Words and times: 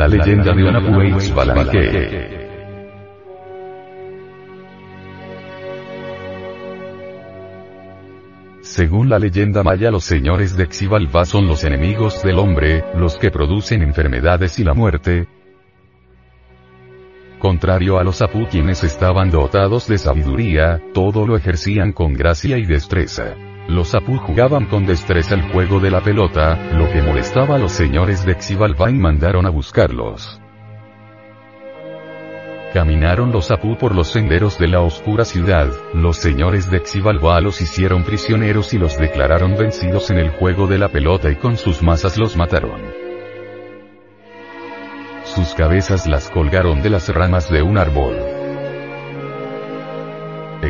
La 0.00 0.08
leyenda 0.08 0.54
de 0.54 0.66
Anapueix 0.66 1.34
Balanque. 1.34 2.48
Según 8.62 9.10
la 9.10 9.18
leyenda 9.18 9.62
maya 9.62 9.90
los 9.90 10.04
señores 10.04 10.56
de 10.56 10.68
Xibalbá 10.68 11.26
son 11.26 11.46
los 11.46 11.64
enemigos 11.64 12.22
del 12.22 12.38
hombre, 12.38 12.82
los 12.96 13.16
que 13.16 13.30
producen 13.30 13.82
enfermedades 13.82 14.58
y 14.58 14.64
la 14.64 14.72
muerte. 14.72 15.28
Contrario 17.38 17.98
a 17.98 18.02
los 18.02 18.22
Apu 18.22 18.46
quienes 18.46 18.82
estaban 18.82 19.30
dotados 19.30 19.86
de 19.86 19.98
sabiduría, 19.98 20.80
todo 20.94 21.26
lo 21.26 21.36
ejercían 21.36 21.92
con 21.92 22.14
gracia 22.14 22.56
y 22.56 22.64
destreza. 22.64 23.34
Los 23.68 23.94
Apu 23.94 24.16
jugaban 24.16 24.66
con 24.66 24.86
destreza 24.86 25.34
el 25.34 25.42
juego 25.52 25.80
de 25.80 25.90
la 25.90 26.00
pelota, 26.00 26.58
lo 26.72 26.90
que 26.90 27.02
molestaba 27.02 27.56
a 27.56 27.58
los 27.58 27.72
señores 27.72 28.24
de 28.24 28.34
Xibalbá 28.34 28.90
y 28.90 28.94
mandaron 28.94 29.46
a 29.46 29.50
buscarlos. 29.50 30.40
Caminaron 32.72 33.32
los 33.32 33.50
Apu 33.50 33.76
por 33.76 33.94
los 33.94 34.08
senderos 34.08 34.58
de 34.58 34.68
la 34.68 34.80
oscura 34.80 35.24
ciudad, 35.24 35.68
los 35.92 36.16
señores 36.16 36.70
de 36.70 36.80
Xibalbá 36.84 37.40
los 37.40 37.60
hicieron 37.60 38.04
prisioneros 38.04 38.72
y 38.74 38.78
los 38.78 38.96
declararon 38.96 39.56
vencidos 39.56 40.10
en 40.10 40.18
el 40.18 40.30
juego 40.30 40.66
de 40.66 40.78
la 40.78 40.88
pelota 40.88 41.30
y 41.30 41.36
con 41.36 41.56
sus 41.56 41.82
masas 41.82 42.16
los 42.16 42.36
mataron. 42.36 42.80
Sus 45.24 45.54
cabezas 45.54 46.06
las 46.06 46.30
colgaron 46.30 46.82
de 46.82 46.90
las 46.90 47.08
ramas 47.08 47.50
de 47.50 47.62
un 47.62 47.78
árbol. 47.78 48.39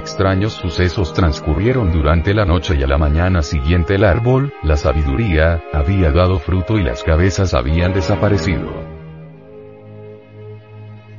Extraños 0.01 0.55
sucesos 0.55 1.13
transcurrieron 1.13 1.93
durante 1.93 2.33
la 2.33 2.47
noche 2.47 2.75
y 2.75 2.83
a 2.83 2.87
la 2.87 2.97
mañana 2.97 3.43
siguiente 3.43 3.97
el 3.97 4.05
árbol, 4.05 4.51
la 4.63 4.79
sabiduría, 4.79 5.63
había 5.75 6.11
dado 6.11 6.39
fruto 6.39 6.79
y 6.79 6.83
las 6.83 7.05
cabezas 7.05 7.53
habían 7.53 7.93
desaparecido. 7.93 8.73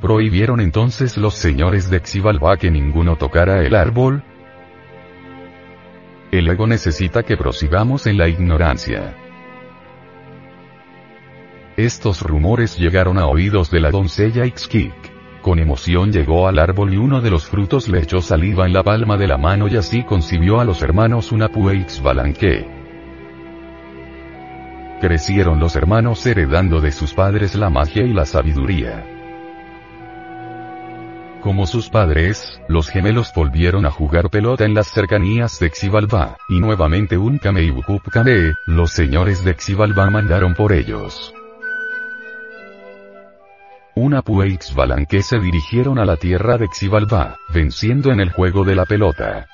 Prohibieron 0.00 0.60
entonces 0.60 1.16
los 1.16 1.34
señores 1.34 1.90
de 1.90 2.00
Xibalbá 2.00 2.56
que 2.56 2.72
ninguno 2.72 3.14
tocara 3.14 3.64
el 3.64 3.76
árbol. 3.76 4.24
El 6.32 6.48
ego 6.48 6.66
necesita 6.66 7.22
que 7.22 7.36
prosigamos 7.36 8.08
en 8.08 8.18
la 8.18 8.26
ignorancia. 8.26 9.16
Estos 11.76 12.20
rumores 12.22 12.76
llegaron 12.76 13.16
a 13.18 13.26
oídos 13.26 13.70
de 13.70 13.78
la 13.78 13.92
doncella 13.92 14.44
Ixquic. 14.44 15.11
Con 15.42 15.58
emoción 15.58 16.12
llegó 16.12 16.46
al 16.46 16.60
árbol 16.60 16.94
y 16.94 16.96
uno 16.96 17.20
de 17.20 17.28
los 17.28 17.46
frutos 17.46 17.88
le 17.88 17.98
echó 17.98 18.22
saliva 18.22 18.64
en 18.64 18.72
la 18.72 18.84
palma 18.84 19.16
de 19.16 19.26
la 19.26 19.38
mano 19.38 19.66
y 19.66 19.76
así 19.76 20.04
concibió 20.04 20.60
a 20.60 20.64
los 20.64 20.82
hermanos 20.82 21.32
una 21.32 21.50
Balanque. 22.00 22.64
Crecieron 25.00 25.58
los 25.58 25.74
hermanos 25.74 26.24
heredando 26.24 26.80
de 26.80 26.92
sus 26.92 27.12
padres 27.12 27.56
la 27.56 27.70
magia 27.70 28.04
y 28.04 28.12
la 28.12 28.24
sabiduría. 28.24 29.04
Como 31.40 31.66
sus 31.66 31.90
padres, 31.90 32.60
los 32.68 32.88
gemelos 32.88 33.32
volvieron 33.34 33.84
a 33.84 33.90
jugar 33.90 34.30
pelota 34.30 34.64
en 34.64 34.74
las 34.74 34.86
cercanías 34.86 35.58
de 35.58 35.70
Xibalbá, 35.70 36.36
y 36.48 36.60
nuevamente 36.60 37.18
un 37.18 37.38
Kameibukup 37.38 38.08
Kame, 38.12 38.54
los 38.66 38.92
señores 38.92 39.44
de 39.44 39.54
Xibalbá 39.54 40.08
mandaron 40.08 40.54
por 40.54 40.72
ellos. 40.72 41.34
Una 43.94 44.22
Pueix 44.22 44.74
Balanque 44.74 45.22
se 45.22 45.38
dirigieron 45.38 45.98
a 45.98 46.06
la 46.06 46.16
tierra 46.16 46.56
de 46.56 46.66
Xibalbá, 46.66 47.36
venciendo 47.52 48.10
en 48.10 48.20
el 48.20 48.32
juego 48.32 48.64
de 48.64 48.74
la 48.74 48.86
pelota. 48.86 49.48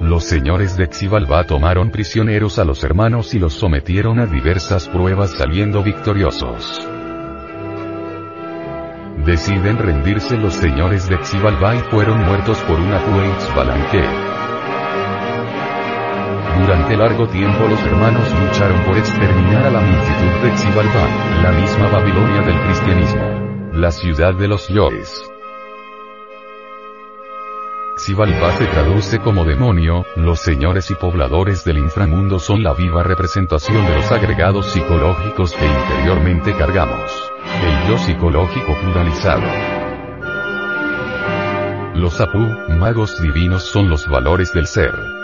Los 0.00 0.22
señores 0.22 0.76
de 0.76 0.86
Xibalbá 0.86 1.42
tomaron 1.42 1.90
prisioneros 1.90 2.60
a 2.60 2.64
los 2.64 2.84
hermanos 2.84 3.34
y 3.34 3.40
los 3.40 3.54
sometieron 3.54 4.20
a 4.20 4.26
diversas 4.26 4.88
pruebas 4.88 5.32
saliendo 5.32 5.82
victoriosos. 5.82 6.86
Deciden 9.26 9.78
rendirse 9.78 10.36
los 10.36 10.54
señores 10.54 11.08
de 11.08 11.18
Xibalbá 11.18 11.74
y 11.74 11.80
fueron 11.90 12.24
muertos 12.24 12.58
por 12.60 12.78
una 12.78 13.04
Pueix 13.04 13.54
Balanque. 13.56 14.33
Durante 16.60 16.96
largo 16.96 17.26
tiempo 17.28 17.66
los 17.68 17.80
hermanos 17.82 18.32
lucharon 18.40 18.82
por 18.84 18.96
exterminar 18.96 19.66
a 19.66 19.70
la 19.70 19.80
multitud 19.80 20.42
de 20.42 20.56
Xibalbá, 20.56 21.42
la 21.42 21.52
misma 21.52 21.88
Babilonia 21.88 22.42
del 22.42 22.60
cristianismo. 22.60 23.70
La 23.72 23.90
ciudad 23.90 24.34
de 24.34 24.48
los 24.48 24.68
Yoes. 24.68 25.30
Xibalbá 27.96 28.52
se 28.56 28.66
traduce 28.66 29.18
como 29.18 29.44
demonio, 29.44 30.04
los 30.16 30.40
señores 30.40 30.90
y 30.90 30.94
pobladores 30.94 31.64
del 31.64 31.78
inframundo 31.78 32.38
son 32.38 32.62
la 32.62 32.72
viva 32.72 33.02
representación 33.02 33.86
de 33.86 33.96
los 33.96 34.10
agregados 34.10 34.66
psicológicos 34.72 35.52
que 35.52 35.66
interiormente 35.66 36.54
cargamos. 36.56 37.32
El 37.62 37.90
yo 37.90 37.98
psicológico 37.98 38.74
pluralizado. 38.80 39.42
Los 41.94 42.20
Apu, 42.20 42.38
magos 42.78 43.20
divinos 43.22 43.62
son 43.62 43.88
los 43.88 44.08
valores 44.08 44.52
del 44.52 44.66
ser. 44.66 45.23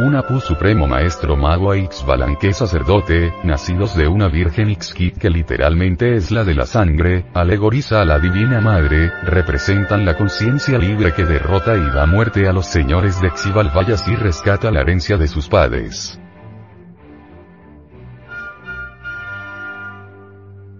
Un 0.00 0.14
Apu 0.14 0.38
supremo 0.38 0.86
maestro 0.86 1.36
mago 1.36 1.74
Ixbalanque 1.74 2.52
sacerdote, 2.52 3.32
nacidos 3.42 3.96
de 3.96 4.06
una 4.06 4.28
virgen 4.28 4.70
Ixkit 4.70 5.18
que 5.18 5.28
literalmente 5.28 6.14
es 6.14 6.30
la 6.30 6.44
de 6.44 6.54
la 6.54 6.66
sangre, 6.66 7.26
alegoriza 7.34 8.00
a 8.00 8.04
la 8.04 8.20
divina 8.20 8.60
madre, 8.60 9.10
representan 9.24 10.04
la 10.04 10.16
conciencia 10.16 10.78
libre 10.78 11.12
que 11.12 11.24
derrota 11.24 11.76
y 11.76 11.84
da 11.90 12.06
muerte 12.06 12.46
a 12.46 12.52
los 12.52 12.66
señores 12.66 13.20
de 13.20 13.30
Xibalbayas 13.30 14.06
y 14.06 14.14
rescata 14.14 14.70
la 14.70 14.82
herencia 14.82 15.16
de 15.16 15.26
sus 15.26 15.48
padres. 15.48 16.20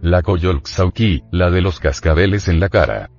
La 0.01 0.23
Coyolxauqui, 0.23 1.25
la 1.33 1.51
de 1.51 1.61
los 1.61 1.81
cascabeles 1.81 2.47
en 2.47 2.61
la 2.61 2.69
cara. 2.69 3.11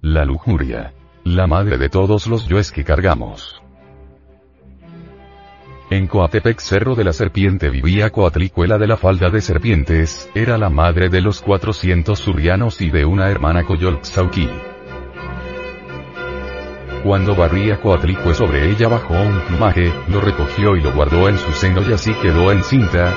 La 0.00 0.24
lujuria. 0.24 0.94
La 1.24 1.46
madre 1.46 1.76
de 1.76 1.90
todos 1.90 2.26
los 2.26 2.48
yoes 2.48 2.72
que 2.72 2.82
cargamos. 2.82 3.63
En 5.94 6.08
Coatepec 6.08 6.58
Cerro 6.58 6.96
de 6.96 7.04
la 7.04 7.12
Serpiente 7.12 7.70
vivía 7.70 8.10
Coatlicuela 8.10 8.78
de 8.78 8.88
la 8.88 8.96
Falda 8.96 9.30
de 9.30 9.40
Serpientes, 9.40 10.28
era 10.34 10.58
la 10.58 10.68
madre 10.68 11.08
de 11.08 11.20
los 11.20 11.40
400 11.40 12.18
surrianos 12.18 12.80
y 12.80 12.90
de 12.90 13.04
una 13.04 13.30
hermana 13.30 13.62
Coyolxauqui. 13.62 14.50
Cuando 17.04 17.36
barría 17.36 17.80
Coatlicue 17.80 18.34
sobre 18.34 18.72
ella 18.72 18.88
bajó 18.88 19.14
un 19.14 19.40
plumaje, 19.42 19.92
lo 20.08 20.20
recogió 20.20 20.74
y 20.74 20.80
lo 20.80 20.92
guardó 20.92 21.28
en 21.28 21.38
su 21.38 21.52
seno 21.52 21.80
y 21.88 21.92
así 21.92 22.12
quedó 22.14 22.50
encinta, 22.50 23.14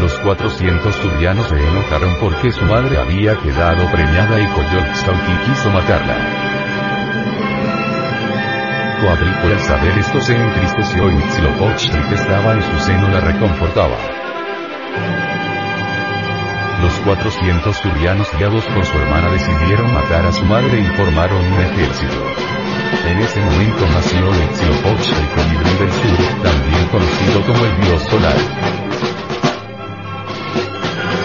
los 0.00 0.12
400 0.20 0.96
turrianos 1.00 1.46
se 1.48 1.56
enojaron 1.56 2.14
porque 2.20 2.52
su 2.52 2.64
madre 2.66 2.98
había 2.98 3.36
quedado 3.36 3.90
preñada 3.90 4.40
y 4.40 4.46
Coyolxauqui 4.46 5.32
quiso 5.44 5.70
matarla. 5.70 6.61
Coatlicue 9.02 9.52
al 9.52 9.58
saber 9.58 9.98
esto 9.98 10.20
se 10.20 10.36
entristeció 10.36 11.10
y 11.10 11.14
Huitzilopochtli 11.14 12.00
que 12.08 12.14
estaba 12.14 12.52
en 12.52 12.62
su 12.62 12.78
seno 12.86 13.08
la 13.08 13.18
reconfortaba. 13.18 13.96
Los 16.80 16.92
400 17.04 17.82
turrianos 17.82 18.28
guiados 18.38 18.64
por 18.66 18.86
su 18.86 18.96
hermana 18.96 19.28
decidieron 19.32 19.92
matar 19.92 20.24
a 20.24 20.30
su 20.30 20.44
madre 20.44 20.78
y 20.78 20.84
formaron 20.96 21.44
un 21.52 21.60
ejército. 21.62 22.14
En 23.08 23.18
ese 23.18 23.40
momento 23.40 23.84
nació 23.92 24.30
Huitzilopochtli 24.30 25.26
Colibrí 25.34 25.74
del 25.80 25.92
Sur, 25.92 26.42
también 26.44 26.86
conocido 26.86 27.42
como 27.44 27.64
el 27.64 27.80
dios 27.80 28.02
solar 28.02 28.82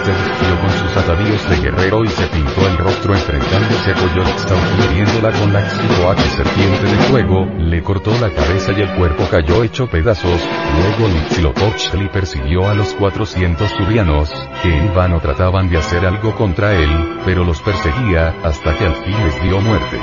se 0.08 0.14
vistió 0.14 0.60
con 0.60 0.70
sus 0.70 0.96
atavíos 0.96 1.50
de 1.50 1.56
guerrero 1.56 2.02
y 2.02 2.08
se 2.08 2.26
pintó 2.28 2.66
el 2.66 2.78
rostro 2.78 2.97
enfrentándose 3.14 3.90
a 3.90 3.94
Coyolxauqui 3.94 4.84
hiriéndola 4.84 5.32
con 5.32 5.52
la 5.52 5.68
Xicoaque 5.68 6.22
serpiente 6.22 6.86
de 6.86 6.96
fuego, 7.08 7.46
le 7.58 7.82
cortó 7.82 8.10
la 8.18 8.30
cabeza 8.30 8.72
y 8.72 8.82
el 8.82 8.94
cuerpo 8.96 9.24
cayó 9.30 9.62
hecho 9.62 9.86
pedazos, 9.86 10.40
luego 10.76 11.14
Huitzilopochtli 11.14 12.08
persiguió 12.08 12.68
a 12.68 12.74
los 12.74 12.92
400 12.94 13.70
surianos, 13.70 14.30
que 14.62 14.76
en 14.76 14.94
vano 14.94 15.20
trataban 15.20 15.68
de 15.68 15.78
hacer 15.78 16.06
algo 16.06 16.34
contra 16.34 16.74
él, 16.74 17.20
pero 17.24 17.44
los 17.44 17.60
perseguía, 17.60 18.34
hasta 18.42 18.76
que 18.76 18.84
al 18.84 18.94
fin 18.96 19.16
les 19.24 19.42
dio 19.42 19.60
muerte. 19.60 19.98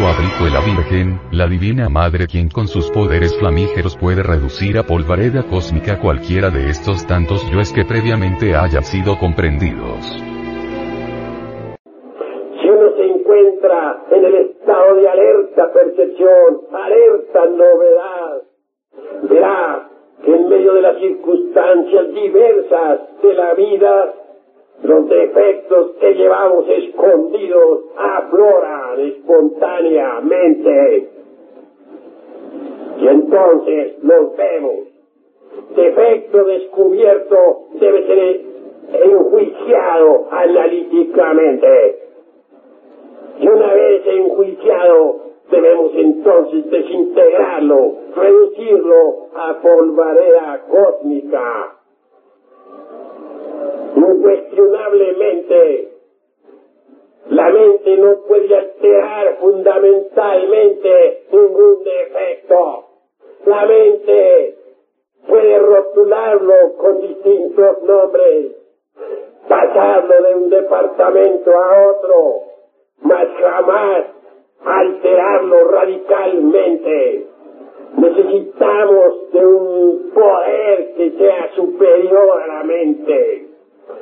Coatlicue 0.00 0.48
la 0.48 0.60
Virgen, 0.60 1.20
la 1.30 1.46
Divina 1.46 1.90
Madre 1.90 2.26
quien 2.26 2.48
con 2.48 2.68
sus 2.68 2.90
poderes 2.90 3.36
flamígeros 3.36 3.98
puede 3.98 4.22
reducir 4.22 4.78
a 4.78 4.82
polvareda 4.82 5.42
cósmica 5.42 5.98
cualquiera 5.98 6.48
de 6.48 6.70
estos 6.70 7.06
tantos 7.06 7.44
yoes 7.50 7.70
que 7.70 7.84
previamente 7.84 8.56
hayan 8.56 8.82
sido 8.82 9.18
comprendidos. 9.18 10.29
Encuentra 13.40 14.04
en 14.10 14.24
el 14.24 14.34
estado 14.34 14.96
de 14.96 15.08
alerta 15.08 15.72
percepción, 15.72 16.60
alerta 16.72 17.46
novedad, 17.46 18.42
verá 19.22 19.88
que 20.24 20.34
en 20.34 20.48
medio 20.48 20.74
de 20.74 20.82
las 20.82 20.98
circunstancias 20.98 22.12
diversas 22.12 23.22
de 23.22 23.34
la 23.34 23.54
vida, 23.54 24.14
los 24.82 25.08
defectos 25.08 25.92
que 26.00 26.14
llevamos 26.14 26.66
escondidos 26.68 27.84
afloran 27.96 29.00
espontáneamente. 29.00 31.08
Y 32.98 33.08
entonces 33.08 33.94
los 34.02 34.36
vemos. 34.36 34.74
Defecto 35.74 36.44
descubierto 36.44 37.64
debe 37.74 38.06
ser 38.06 38.40
enjuiciado 39.02 40.28
analíticamente. 40.30 42.09
Vez 44.00 44.14
enjuiciado, 44.14 45.20
debemos 45.50 45.92
entonces 45.94 46.70
desintegrarlo, 46.70 47.96
reducirlo 48.16 49.26
a 49.34 49.60
polvareda 49.60 50.62
cósmica. 50.70 51.76
Incuestionablemente, 53.96 55.88
la 57.28 57.50
mente 57.50 57.96
no 57.98 58.20
puede 58.26 58.56
alterar 58.56 59.36
fundamentalmente 59.40 61.24
ningún 61.32 61.84
defecto. 61.84 62.84
La 63.46 63.66
mente 63.66 64.54
puede 65.28 65.58
rotularlo 65.58 66.54
con 66.78 67.00
distintos 67.00 67.82
nombres, 67.82 68.56
pasarlo 69.48 70.22
de 70.22 70.34
un 70.36 70.50
departamento 70.50 71.50
a 71.50 71.90
otro, 71.90 72.49
mas 73.02 73.28
jamás 73.40 74.04
alterarlo 74.64 75.68
radicalmente. 75.70 77.26
Necesitamos 77.96 79.32
de 79.32 79.46
un 79.46 80.10
poder 80.14 80.94
que 80.96 81.10
sea 81.18 81.50
superior 81.54 82.42
a 82.42 82.46
la 82.46 82.64
mente. 82.64 83.48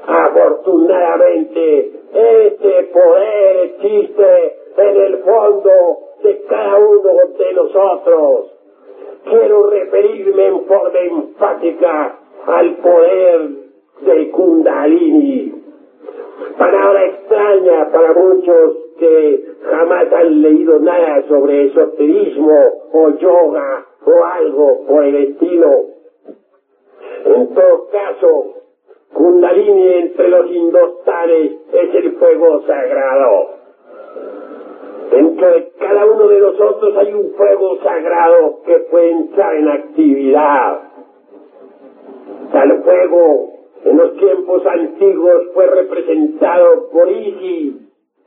Afortunadamente, 0.06 1.92
ese 2.12 2.82
poder 2.92 3.56
existe 3.64 4.56
en 4.76 4.96
el 4.96 5.18
fondo 5.18 5.98
de 6.22 6.42
cada 6.48 6.78
uno 6.78 7.10
de 7.38 7.52
nosotros. 7.54 8.52
Quiero 9.24 9.70
referirme 9.70 10.46
en 10.46 10.64
forma 10.66 10.98
enfática 10.98 12.18
al 12.46 12.76
poder 12.76 13.50
de 14.00 14.30
Kundalini. 14.30 15.54
Palabra 16.56 17.04
extraña 17.06 17.90
para 17.92 18.12
muchos 18.14 18.77
han 20.18 20.42
leído 20.42 20.78
nada 20.80 21.22
sobre 21.28 21.66
esoterismo 21.66 22.88
o 22.92 23.10
yoga 23.10 23.86
o 24.06 24.24
algo 24.24 24.86
por 24.86 25.04
el 25.04 25.16
estilo. 25.16 25.70
En 27.24 27.54
todo 27.54 27.88
caso, 27.90 28.54
Kundalini 29.14 29.92
entre 29.94 30.28
los 30.28 30.50
indostanes 30.50 31.52
es 31.72 31.94
el 31.94 32.12
fuego 32.12 32.60
sagrado. 32.66 33.58
Dentro 35.10 35.50
de 35.50 35.70
cada 35.78 36.04
uno 36.04 36.28
de 36.28 36.40
nosotros 36.40 36.96
hay 36.96 37.12
un 37.12 37.32
fuego 37.32 37.76
sagrado 37.82 38.60
que 38.66 38.78
puede 38.90 39.10
entrar 39.10 39.54
en 39.56 39.68
actividad. 39.68 40.80
Tal 42.52 42.82
fuego 42.82 43.52
en 43.84 43.96
los 43.96 44.16
tiempos 44.16 44.66
antiguos 44.66 45.42
fue 45.54 45.66
representado 45.66 46.90
por 46.90 47.08
Isis, 47.08 47.74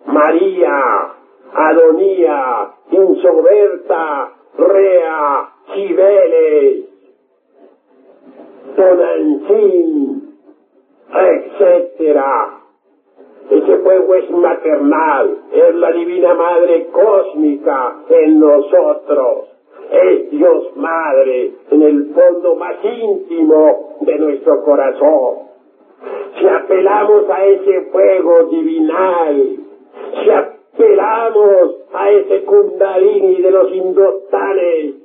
María, 0.05 1.20
Adonía, 1.53 2.71
Insoberta, 2.91 4.31
Rea, 4.57 5.49
Cibeles, 5.73 6.85
Tonantzin, 8.75 10.37
etcétera. 11.13 12.61
Ese 13.49 13.77
fuego 13.79 14.15
es 14.15 14.29
maternal, 14.29 15.39
es 15.51 15.75
la 15.75 15.91
divina 15.91 16.33
madre 16.33 16.87
cósmica 16.91 17.97
en 18.09 18.39
nosotros. 18.39 19.47
Es 19.91 20.31
Dios 20.31 20.77
Madre 20.77 21.51
en 21.69 21.81
el 21.81 22.13
fondo 22.13 22.55
más 22.55 22.75
íntimo 22.81 23.97
de 23.99 24.17
nuestro 24.19 24.63
corazón. 24.63 25.49
Si 26.39 26.47
apelamos 26.47 27.29
a 27.29 27.45
ese 27.45 27.81
fuego 27.91 28.43
divinal, 28.45 29.57
si 30.23 30.29
apelamos 30.73 31.75
a 31.93 32.09
ese 32.11 32.43
kundalini 32.45 33.41
de 33.41 33.51
los 33.51 33.71
indostanes, 33.73 34.95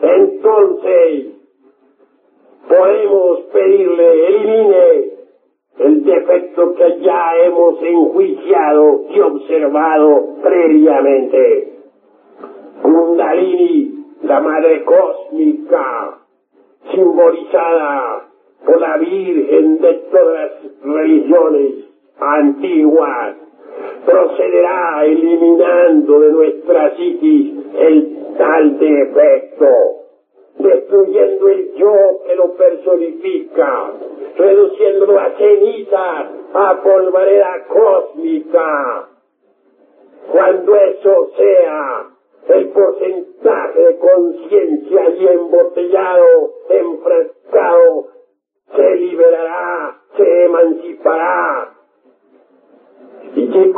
entonces 0.00 1.26
podemos 2.68 3.40
pedirle 3.52 4.26
elimine 4.28 5.18
el 5.78 6.04
defecto 6.04 6.74
que 6.74 7.00
ya 7.00 7.36
hemos 7.44 7.82
enjuiciado 7.82 9.04
y 9.10 9.20
observado 9.20 10.34
previamente. 10.42 11.74
Kundalini, 12.82 14.04
la 14.22 14.40
madre 14.40 14.84
cósmica, 14.84 16.18
simbolizada 16.92 18.28
por 18.64 18.80
la 18.80 18.96
Virgen 18.98 19.78
de 19.80 19.94
todas 20.10 20.34
las 20.34 20.82
religiones 20.82 21.74
antiguas, 22.18 23.36
procederá 24.08 25.04
eliminando 25.04 26.20
de 26.20 26.30
nuestra 26.32 26.96
psiquis 26.96 27.54
el 27.78 28.18
tal 28.38 28.78
defecto 28.78 29.98
destruyendo 30.58 31.48
el 31.48 31.74
yo 31.74 31.94
que 32.26 32.34
lo 32.34 32.54
personifica, 32.54 33.92
reduciéndolo 34.36 35.20
a 35.20 35.30
ceniza, 35.36 36.30
a 36.54 36.82
polvareda 36.82 37.64
cósmica. 37.68 39.08
Cuando 40.32 40.74
eso 40.74 41.30
sea, 41.36 42.06
el 42.48 42.68
porcentaje 42.70 43.80
de 43.80 43.98
conciencia 43.98 45.10
y 45.10 45.26
embotellado, 45.26 46.54
enfrascado, 46.70 48.06
se 48.74 48.96
liberará, 48.96 50.00
se 50.16 50.44
emancipará. 50.44 51.74
Y 53.36 53.46
si 53.46 53.72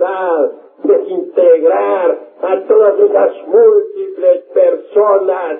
verdad 0.00 0.50
desintegrar 0.82 2.18
a 2.42 2.66
todas 2.66 2.98
esas 2.98 3.32
múltiples 3.46 4.40
personas 4.54 5.58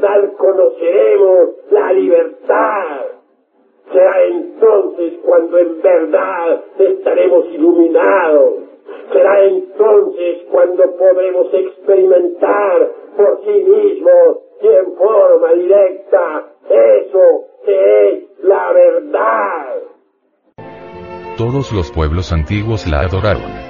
verdad 0.00 0.32
conoceremos 0.36 1.48
la 1.70 1.92
libertad. 1.92 3.06
Será 3.92 4.24
entonces 4.24 5.14
cuando 5.24 5.58
en 5.58 5.80
verdad 5.80 6.64
estaremos 6.78 7.46
iluminados. 7.46 8.54
Será 9.12 9.44
entonces 9.44 10.42
cuando 10.50 10.96
podremos 10.96 11.52
experimentar 11.52 12.90
por 13.16 13.40
sí 13.44 13.64
mismos 13.64 14.38
y 14.60 14.66
en 14.66 14.96
forma 14.96 15.52
directa 15.52 16.52
eso 16.68 17.44
que 17.64 18.08
es 18.08 18.24
la 18.42 18.72
verdad. 18.72 19.74
Todos 21.36 21.72
los 21.72 21.92
pueblos 21.92 22.32
antiguos 22.32 22.86
la 22.86 23.00
adoraron. 23.00 23.65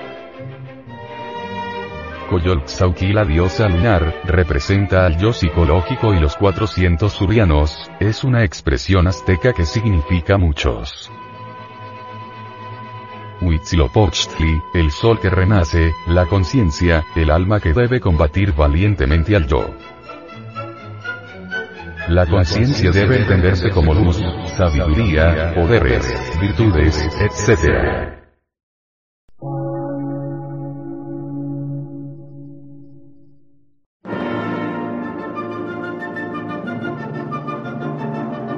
Coyolxauqui 2.37 3.15
la 3.15 3.25
diosa 3.25 3.67
lunar, 3.67 4.21
representa 4.25 5.07
al 5.07 5.17
yo 5.17 5.33
psicológico 5.33 6.13
y 6.13 6.21
los 6.21 6.37
400 6.37 7.11
surianos, 7.11 7.91
es 7.99 8.25
una 8.25 8.45
expresión 8.45 9.07
azteca 9.07 9.55
que 9.55 9.65
significa 9.65 10.37
muchos. 10.37 11.11
Huitzilopochtli, 13.41 14.61
el 14.75 14.91
sol 14.91 15.19
que 15.19 15.31
renace, 15.31 15.95
la 16.09 16.27
conciencia, 16.27 17.07
el 17.15 17.31
alma 17.31 17.59
que 17.59 17.73
debe 17.73 18.01
combatir 18.01 18.53
valientemente 18.53 19.35
al 19.35 19.47
yo. 19.47 19.71
La 22.09 22.27
conciencia 22.27 22.91
debe 22.91 23.23
entenderse 23.23 23.71
como 23.71 23.95
luz, 23.95 24.23
sabiduría, 24.59 25.55
poderes, 25.55 26.07
virtudes, 26.39 27.03
etc. 27.19 28.16